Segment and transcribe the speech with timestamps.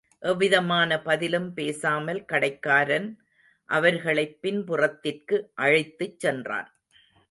[0.23, 3.07] எவ்விதமான பதிலும் பேசாமல் கடைக்காரன்
[3.69, 6.69] அவர்களைப் பின்புறத்திற்கு அழைத்துச் சென்றான்.